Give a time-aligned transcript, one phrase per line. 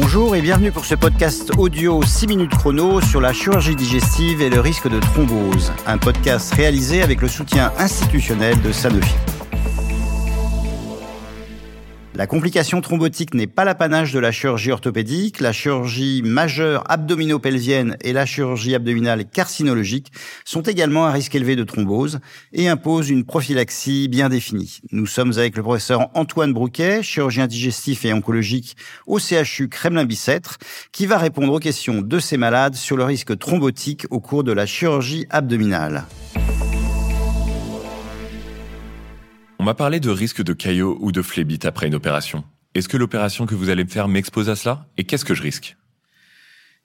[0.00, 4.48] Bonjour et bienvenue pour ce podcast audio 6 minutes chrono sur la chirurgie digestive et
[4.48, 5.72] le risque de thrombose.
[5.86, 9.14] Un podcast réalisé avec le soutien institutionnel de Sanofi.
[12.16, 15.38] La complication thrombotique n'est pas l'apanage de la chirurgie orthopédique.
[15.40, 20.12] La chirurgie majeure abdominopelvienne et la chirurgie abdominale carcinologique
[20.44, 22.18] sont également à risque élevé de thrombose
[22.52, 24.80] et imposent une prophylaxie bien définie.
[24.90, 30.58] Nous sommes avec le professeur Antoine Brouquet, chirurgien digestif et oncologique au CHU Kremlin-Bicêtre,
[30.90, 34.52] qui va répondre aux questions de ces malades sur le risque thrombotique au cours de
[34.52, 36.04] la chirurgie abdominale.
[39.60, 42.44] On m'a parlé de risque de caillot ou de phlébite après une opération.
[42.74, 45.42] Est-ce que l'opération que vous allez me faire m'expose à cela Et qu'est-ce que je
[45.42, 45.76] risque?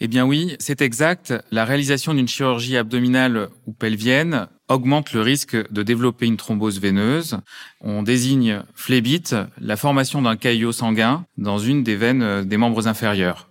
[0.00, 1.32] Eh bien oui, c'est exact.
[1.50, 7.38] La réalisation d'une chirurgie abdominale ou pelvienne augmente le risque de développer une thrombose veineuse.
[7.80, 13.48] On désigne phlébite la formation d'un caillot sanguin dans une des veines des membres inférieurs.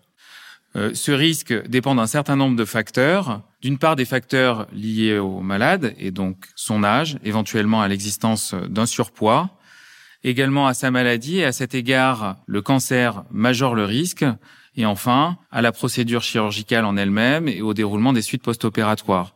[0.75, 3.42] Euh, ce risque dépend d'un certain nombre de facteurs.
[3.61, 8.86] D'une part, des facteurs liés au malade et donc son âge, éventuellement à l'existence d'un
[8.86, 9.49] surpoids,
[10.23, 14.25] également à sa maladie et à cet égard, le cancer majore le risque,
[14.75, 19.33] et enfin, à la procédure chirurgicale en elle-même et au déroulement des suites post-opératoires.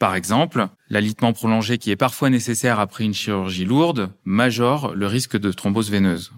[0.00, 5.38] Par exemple, l'alitement prolongé qui est parfois nécessaire après une chirurgie lourde majore le risque
[5.38, 6.32] de thrombose veineuse.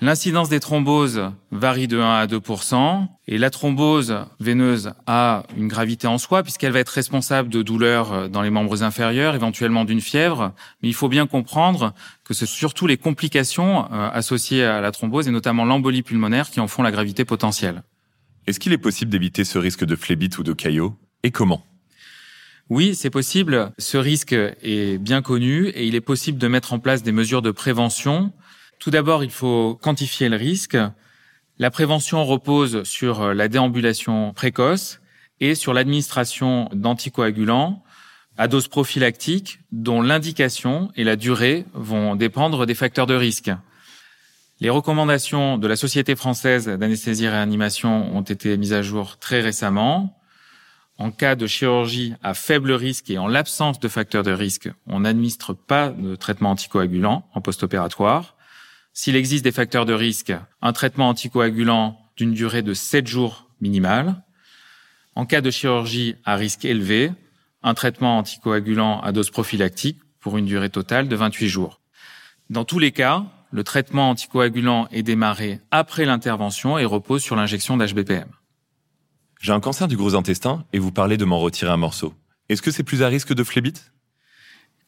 [0.00, 6.06] L'incidence des thromboses varie de 1 à 2% et la thrombose veineuse a une gravité
[6.08, 10.52] en soi puisqu'elle va être responsable de douleurs dans les membres inférieurs, éventuellement d'une fièvre,
[10.82, 15.28] mais il faut bien comprendre que c'est surtout les complications euh, associées à la thrombose
[15.28, 17.82] et notamment l'embolie pulmonaire qui en font la gravité potentielle.
[18.46, 20.96] Est-ce qu'il est possible d'éviter ce risque de phlébite ou de caillot?
[21.22, 21.64] Et comment?
[22.68, 23.72] Oui, c'est possible.
[23.78, 27.42] Ce risque est bien connu et il est possible de mettre en place des mesures
[27.42, 28.32] de prévention
[28.78, 30.76] tout d'abord, il faut quantifier le risque.
[31.58, 35.00] La prévention repose sur euh, la déambulation précoce
[35.40, 37.82] et sur l'administration d'anticoagulants
[38.36, 43.50] à dose prophylactique dont l'indication et la durée vont dépendre des facteurs de risque.
[44.60, 49.40] Les recommandations de la Société française d'anesthésie et réanimation ont été mises à jour très
[49.40, 50.20] récemment.
[50.96, 55.00] En cas de chirurgie à faible risque et en l'absence de facteurs de risque, on
[55.00, 58.33] n'administre pas de traitement anticoagulant en post-opératoire.
[58.96, 60.32] S'il existe des facteurs de risque,
[60.62, 64.22] un traitement anticoagulant d'une durée de 7 jours minimale.
[65.16, 67.10] En cas de chirurgie à risque élevé,
[67.64, 71.80] un traitement anticoagulant à dose prophylactique pour une durée totale de 28 jours.
[72.50, 77.76] Dans tous les cas, le traitement anticoagulant est démarré après l'intervention et repose sur l'injection
[77.76, 78.28] d'HBPM.
[79.40, 82.14] J'ai un cancer du gros intestin et vous parlez de m'en retirer un morceau.
[82.48, 83.92] Est-ce que c'est plus à risque de phlébite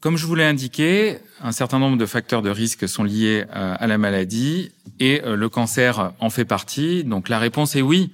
[0.00, 3.74] comme je vous l'ai indiqué, un certain nombre de facteurs de risque sont liés euh,
[3.78, 4.70] à la maladie
[5.00, 7.02] et euh, le cancer en fait partie.
[7.02, 8.12] Donc la réponse est oui.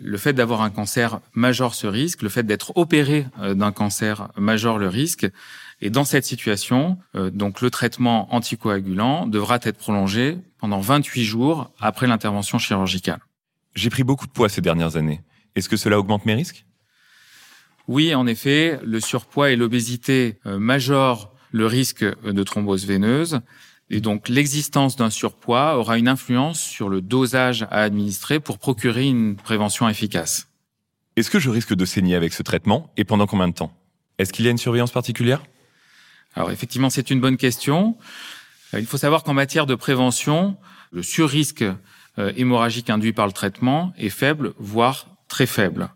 [0.00, 4.28] Le fait d'avoir un cancer majore ce risque, le fait d'être opéré euh, d'un cancer
[4.36, 5.26] majore le risque.
[5.80, 12.06] Et dans cette situation, donc le traitement anticoagulant devra être prolongé pendant 28 jours après
[12.06, 13.20] l'intervention chirurgicale.
[13.74, 15.20] J'ai pris beaucoup de poids ces dernières années.
[15.54, 16.65] Est-ce que cela augmente mes risques?
[17.88, 23.40] Oui, en effet, le surpoids et l'obésité euh, majorent le risque de thrombose veineuse.
[23.88, 29.06] Et donc, l'existence d'un surpoids aura une influence sur le dosage à administrer pour procurer
[29.06, 30.48] une prévention efficace.
[31.14, 33.72] Est-ce que je risque de saigner avec ce traitement et pendant combien de temps?
[34.18, 35.42] Est-ce qu'il y a une surveillance particulière?
[36.34, 37.96] Alors, effectivement, c'est une bonne question.
[38.74, 40.56] Euh, il faut savoir qu'en matière de prévention,
[40.90, 41.64] le surrisque
[42.18, 45.90] euh, hémorragique induit par le traitement est faible, voire très faible.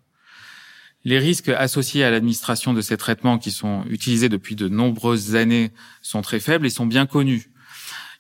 [1.05, 5.71] Les risques associés à l'administration de ces traitements qui sont utilisés depuis de nombreuses années
[6.03, 7.51] sont très faibles et sont bien connus.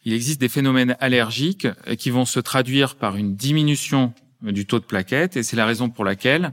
[0.04, 1.68] Il existe des phénomènes allergiques
[1.98, 5.90] qui vont se traduire par une diminution du taux de plaquettes et c'est la raison
[5.90, 6.52] pour laquelle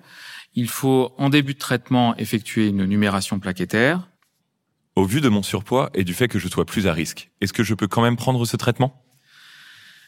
[0.53, 4.09] il faut en début de traitement effectuer une numération plaquettaire.
[4.97, 7.53] Au vu de mon surpoids et du fait que je sois plus à risque, est-ce
[7.53, 9.01] que je peux quand même prendre ce traitement?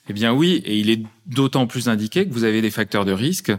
[0.10, 3.12] Eh bien oui, et il est d'autant plus indiqué que vous avez des facteurs de
[3.12, 3.54] risque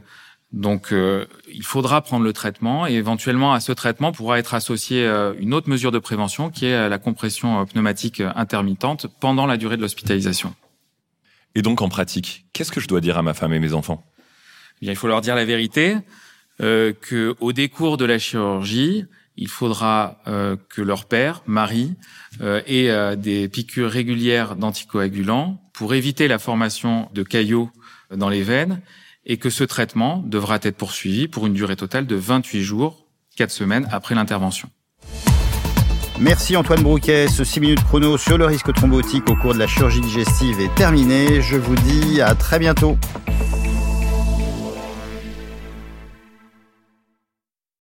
[0.52, 5.06] donc, euh, il faudra prendre le traitement et éventuellement à ce traitement pourra être associée
[5.06, 9.56] euh, une autre mesure de prévention qui est euh, la compression pneumatique intermittente pendant la
[9.56, 10.55] durée de l'hospitalisation.
[11.55, 14.05] Et donc, en pratique, qu'est-ce que je dois dire à ma femme et mes enfants?
[14.82, 15.97] Eh bien, il faut leur dire la vérité,
[16.61, 19.05] euh, que au décours de la chirurgie,
[19.37, 20.19] il faudra
[20.69, 21.94] que leur père, Marie,
[22.43, 27.70] ait des piqûres régulières d'anticoagulants pour éviter la formation de caillots
[28.14, 28.82] dans les veines
[29.26, 33.06] et que ce traitement devra être poursuivi pour une durée totale de 28 jours,
[33.37, 34.69] 4 semaines après l'intervention.
[36.20, 37.28] Merci Antoine Brouquet.
[37.28, 40.75] Ce 6 minutes chrono sur le risque thrombotique au cours de la chirurgie digestive est
[40.75, 41.40] terminé.
[41.40, 42.99] Je vous dis à très bientôt.